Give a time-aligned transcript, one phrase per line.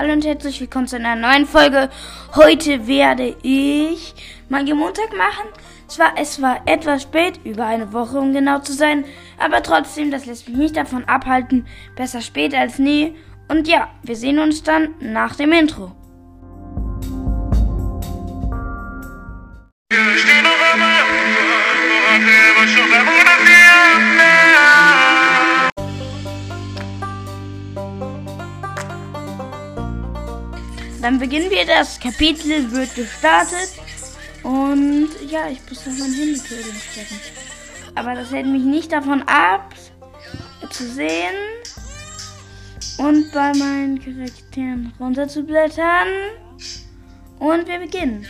[0.00, 1.90] Hallo und herzlich willkommen zu einer neuen Folge.
[2.34, 4.14] Heute werde ich
[4.48, 5.46] Magie Montag machen.
[5.88, 9.04] Zwar, es war etwas spät, über eine Woche um genau zu sein,
[9.38, 11.66] aber trotzdem, das lässt mich nicht davon abhalten.
[11.96, 13.14] Besser spät als nie.
[13.48, 15.92] Und ja, wir sehen uns dann nach dem Intro.
[31.00, 31.64] Dann beginnen wir.
[31.64, 33.70] Das Kapitel wird gestartet.
[34.42, 37.20] Und ja, ich muss noch mein Handy stecken.
[37.94, 39.74] Aber das hält mich nicht davon ab,
[40.70, 41.34] zu sehen
[42.98, 46.08] und bei meinen Charakteren runterzublättern.
[47.38, 48.26] Und wir beginnen.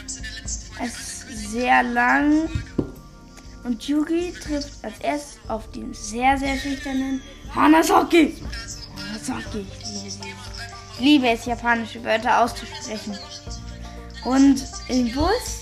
[0.83, 2.49] Es ist sehr lang.
[3.65, 7.21] Und Yugi trifft als erstes auf den sehr, sehr schüchternen
[7.55, 8.37] Hanazoki.
[8.97, 10.80] Hanazoki, ich liebe sie.
[11.01, 13.19] Liebe es, japanische Wörter auszusprechen.
[14.25, 15.61] Und im Bus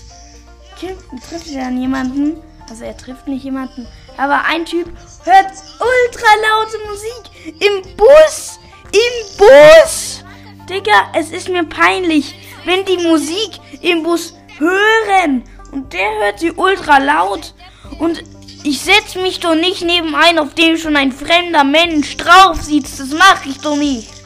[1.28, 2.42] trifft er dann jemanden.
[2.68, 3.86] Also er trifft nicht jemanden.
[4.16, 4.86] Aber ein Typ
[5.24, 7.60] hört ultra laute Musik.
[7.60, 8.58] Im Bus.
[8.92, 10.24] Im Bus.
[10.68, 15.44] Digga, es ist mir peinlich, wenn die Musik im Bus hören.
[15.70, 17.54] Und der hört sie ultra laut.
[17.98, 18.22] Und
[18.64, 23.00] ich setze mich doch nicht neben einen, auf dem schon ein fremder Mensch drauf sitzt.
[23.00, 24.17] Das mache ich doch nicht.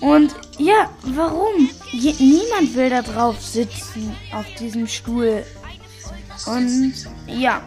[0.00, 1.68] Und ja, warum?
[1.92, 5.44] Je, niemand will da drauf sitzen, auf diesem Stuhl.
[6.46, 6.94] Und
[7.26, 7.60] ja.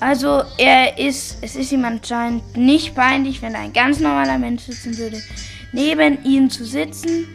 [0.00, 4.98] Also er ist, es ist ihm anscheinend nicht peinlich, wenn ein ganz normaler Mensch sitzen
[4.98, 5.22] würde,
[5.72, 7.26] neben ihm zu sitzen.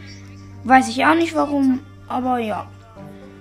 [0.62, 2.68] Weiß ich auch nicht warum, aber ja.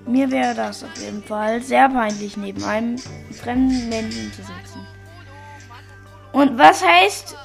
[0.07, 2.95] Mir wäre das auf jeden Fall sehr peinlich, neben einem
[3.31, 4.87] fremden Menschen zu sitzen.
[6.31, 7.35] Und was heißt,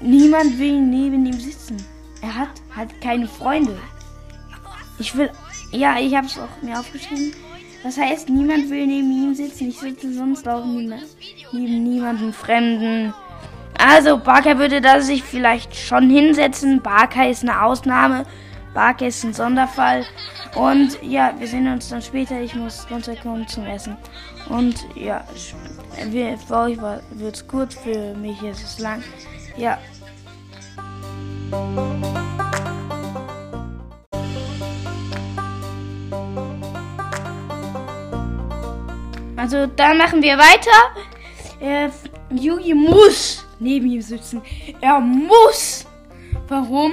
[0.00, 1.76] niemand will neben ihm sitzen?
[2.26, 3.78] Er hat halt keine Freunde.
[4.98, 5.30] Ich will.
[5.70, 7.32] Ja, ich habe es auch mir aufgeschrieben.
[7.84, 9.68] Das heißt, niemand will neben ihm sitzen.
[9.68, 10.92] Ich sitze sonst auch neben,
[11.52, 13.14] neben niemanden Fremden.
[13.78, 16.82] Also, Barker würde da sich vielleicht schon hinsetzen.
[16.82, 18.24] Barker ist eine Ausnahme.
[18.74, 20.04] Barker ist ein Sonderfall.
[20.56, 22.40] Und ja, wir sehen uns dann später.
[22.40, 23.96] Ich muss runterkommen zum Essen.
[24.48, 25.24] Und ja,
[26.48, 26.78] für euch
[27.32, 29.04] es kurz, für mich ist es lang.
[29.56, 29.78] Ja,
[39.46, 40.78] also dann machen wir weiter.
[41.60, 41.88] Äh,
[42.34, 44.42] Yugi muss neben ihm sitzen.
[44.80, 45.86] Er muss.
[46.48, 46.92] Warum?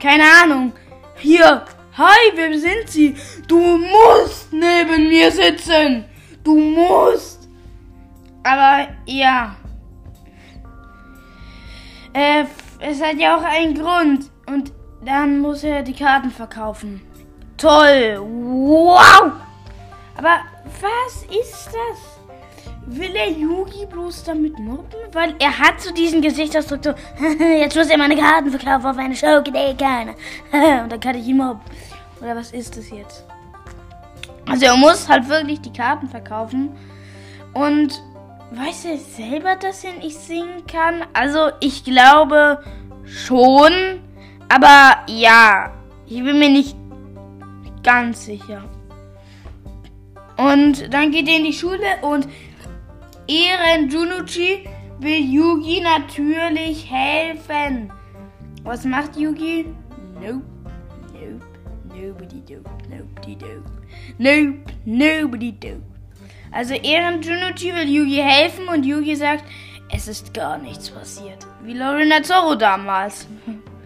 [0.00, 0.72] Keine Ahnung.
[1.16, 1.64] Hier.
[1.96, 3.14] Hi, wer sind Sie?
[3.46, 6.04] Du musst neben mir sitzen.
[6.42, 7.48] Du musst.
[8.42, 9.56] Aber ja.
[12.12, 12.44] Äh,
[12.80, 14.30] es hat ja auch einen Grund.
[14.46, 14.72] Und
[15.04, 17.02] dann muss er die Karten verkaufen.
[17.56, 18.18] Toll.
[18.18, 19.32] Wow.
[20.16, 20.38] Aber
[20.80, 22.20] was ist das?
[22.86, 24.98] Will er Yugi bloß damit mobben?
[25.12, 26.94] Weil er hat so diesen Gesichtsausdruck so,
[27.44, 30.14] jetzt muss er meine Karten verkaufen auf eine Show, nee, keine.
[30.82, 31.60] Und dann kann ich ihn mobben.
[32.20, 33.24] Oder was ist das jetzt?
[34.48, 36.70] Also er muss halt wirklich die Karten verkaufen.
[37.54, 38.02] Und
[38.50, 41.04] weiß er selber, dass er nicht singen kann?
[41.12, 42.62] Also ich glaube
[43.04, 44.00] schon.
[44.48, 45.72] Aber ja,
[46.06, 46.76] ich bin mir nicht
[47.82, 48.64] ganz sicher.
[50.36, 52.26] Und dann geht er in die Schule und
[53.28, 54.66] Eren Junuchi
[54.98, 57.92] will Yugi natürlich helfen.
[58.64, 59.66] Was macht Yugi?
[60.14, 60.42] Nope,
[61.14, 61.46] nope,
[61.94, 63.70] nobody dope, nobody dope,
[64.18, 65.99] nope, nobody dope.
[66.52, 69.44] Also Eren Junuchi will Yugi helfen und Yugi sagt,
[69.92, 71.46] es ist gar nichts passiert.
[71.62, 73.28] Wie Lorena Zorro damals.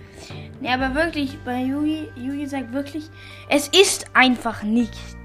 [0.61, 3.05] ne, aber wirklich, bei Yugi, Yugi sagt wirklich,
[3.49, 5.17] es ist einfach nichts.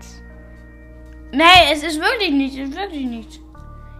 [1.31, 3.39] Nein, es ist wirklich nichts, es ist wirklich nichts.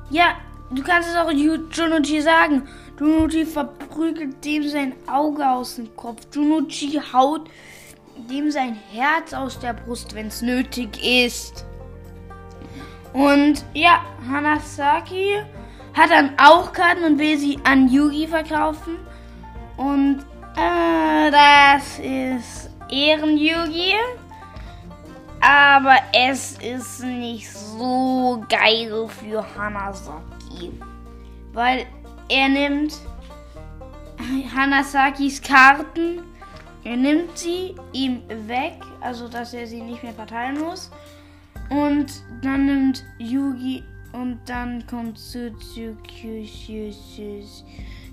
[0.09, 0.35] Ja,
[0.71, 2.67] du kannst es auch Junuchi sagen.
[2.99, 6.27] Junuchi verprügelt dem sein Auge aus dem Kopf.
[6.33, 7.49] Junuchi haut
[8.29, 11.65] dem sein Herz aus der Brust, wenn es nötig ist.
[13.13, 15.41] Und ja, Hanasaki
[15.93, 18.97] hat dann auch Karten und will sie an Yugi verkaufen.
[19.77, 20.25] Und
[20.55, 23.93] äh, das ist Ehren-Yugi.
[25.41, 30.71] Aber es ist nicht so geil für Hanasaki.
[31.53, 31.85] Weil
[32.27, 32.93] er nimmt
[34.55, 36.21] Hanasakis Karten,
[36.83, 40.91] er nimmt sie ihm weg, also dass er sie nicht mehr verteilen muss.
[41.69, 46.93] Und dann nimmt Yugi und dann kommt Suzuki.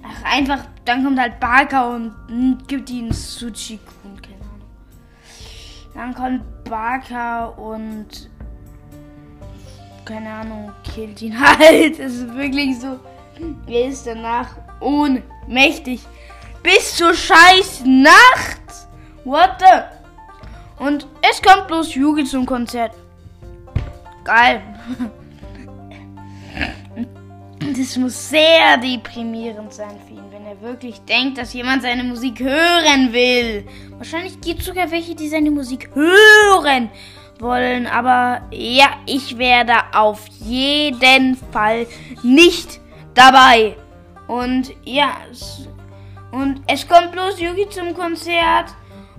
[0.02, 4.60] Ach, einfach, dann kommt halt Barker und gibt ihnen Suchi-Kun, keine Ahnung.
[5.94, 8.30] Dann kommt Barker und
[10.04, 11.98] keine Ahnung, killt ihn halt.
[11.98, 13.00] Es ist wirklich so.
[13.66, 16.00] Er ist danach ohnmächtig.
[16.62, 18.60] Bis zur scheiß Nacht.
[19.24, 20.84] What the?
[20.84, 22.92] Und es kommt bloß Yugi zum Konzert.
[24.26, 24.60] Geil.
[27.78, 32.40] Das muss sehr deprimierend sein für ihn, wenn er wirklich denkt, dass jemand seine Musik
[32.40, 33.64] hören will.
[33.98, 36.90] Wahrscheinlich gibt es sogar welche, die seine Musik hören
[37.38, 37.86] wollen.
[37.86, 41.86] Aber ja, ich werde auf jeden Fall
[42.24, 42.80] nicht
[43.14, 43.76] dabei.
[44.26, 45.18] Und ja,
[46.32, 48.74] und es kommt bloß Yugi zum Konzert.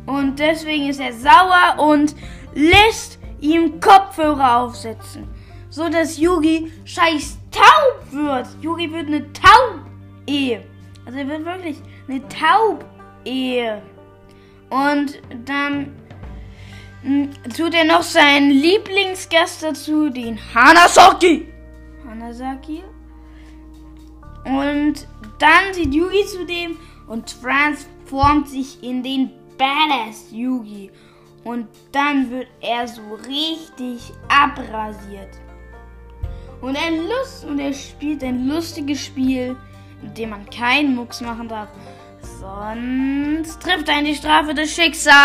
[0.05, 2.13] Und deswegen ist er sauer und
[2.53, 5.27] lässt ihm Kopfhörer aufsetzen.
[5.69, 8.47] So dass Yugi scheiß taub wird.
[8.61, 10.63] Yugi wird eine Taub-Ehe.
[11.05, 13.81] Also er wird wirklich eine Taub-Ehe.
[14.69, 15.95] Und dann
[17.01, 21.47] hm, tut er noch seinen Lieblingsgast dazu, den Hanasaki.
[22.05, 22.83] Hanasaki.
[24.45, 25.07] Und
[25.39, 30.91] dann sieht Yugi zu dem und transformt sich in den Badass Yugi.
[31.47, 35.29] Und dann wird er so richtig abrasiert.
[36.59, 39.55] Und, ein Lust, und er spielt ein lustiges Spiel,
[40.01, 41.69] in dem man keinen Mucks machen darf.
[42.21, 45.15] Sonst trifft einen die Strafe des Schicksals.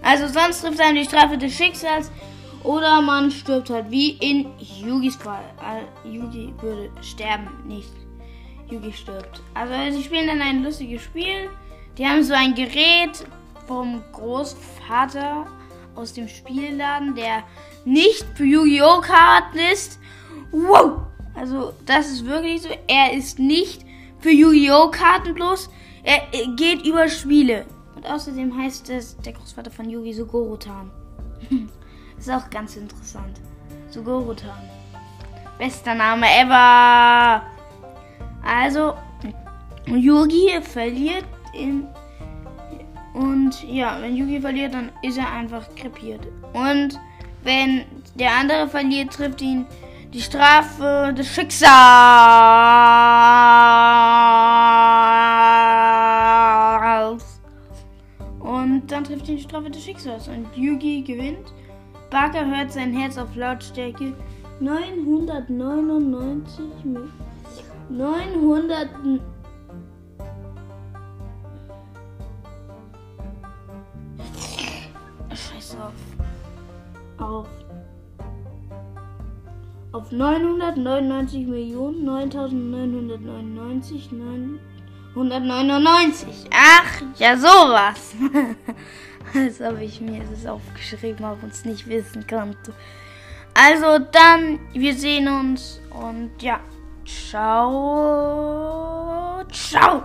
[0.00, 2.10] Also sonst trifft einen die Strafe des Schicksals.
[2.62, 5.44] Oder man stirbt halt wie in Yugis Fall.
[6.02, 7.92] Yugi würde sterben, nicht
[8.70, 9.42] Yugi stirbt.
[9.52, 11.50] Also sie spielen dann ein lustiges Spiel.
[11.96, 13.24] Die haben so ein Gerät
[13.66, 15.46] vom Großvater
[15.94, 17.44] aus dem Spielladen, der
[17.84, 19.00] nicht für Yu-Gi-Oh!
[19.00, 19.98] Karten ist.
[20.50, 21.02] Wow!
[21.34, 22.68] Also das ist wirklich so.
[22.88, 23.84] Er ist nicht
[24.18, 24.90] für Yu-Gi-Oh!
[24.90, 25.70] Karten bloß.
[26.02, 26.20] Er
[26.56, 27.64] geht über Spiele.
[28.04, 30.90] Und außerdem heißt es der Großvater von Yugi Sugorotan.
[32.18, 33.40] ist auch ganz interessant.
[33.88, 34.68] Sugorotan.
[35.58, 37.42] Bester Name ever.
[38.44, 38.94] Also,
[39.86, 41.86] Yugi verliert in.
[43.14, 46.26] Und ja, wenn Yugi verliert, dann ist er einfach krepiert.
[46.52, 46.98] Und
[47.42, 47.84] wenn
[48.14, 49.66] der andere verliert, trifft ihn
[50.12, 51.70] die Strafe des Schicksals.
[58.40, 60.26] Und dann trifft ihn die Strafe des Schicksals.
[60.28, 61.52] Und Yugi gewinnt.
[62.10, 64.14] Barker hört sein Herz auf Lautstärke
[64.60, 67.02] 999 mit
[67.90, 68.88] 900
[75.78, 77.18] Auf.
[77.18, 77.48] Auf
[79.94, 84.10] auf 999 Millionen 9999
[85.14, 86.50] 999.
[86.52, 88.16] Ach, ja sowas.
[89.34, 92.74] Als ob ich mir das aufgeschrieben habe und es nicht wissen konnte.
[93.54, 96.58] Also dann, wir sehen uns und ja,
[97.06, 97.84] ciao,
[99.52, 100.02] ciao.